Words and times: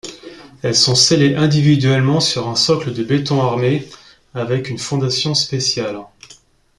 Elles 0.63 0.73
sont 0.75 0.95
scellées 0.95 1.35
individuellement 1.35 2.19
sur 2.21 2.47
un 2.49 2.55
socle 2.55 2.91
de 2.91 3.03
béton 3.03 3.39
armé 3.39 3.87
avec 4.33 4.67
une 4.71 4.79
fondation 4.79 5.35
spéciale. 5.35 5.99